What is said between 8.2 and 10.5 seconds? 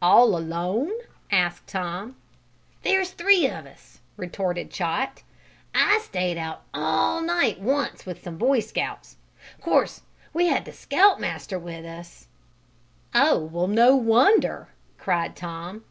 some Boy Scouts. Course we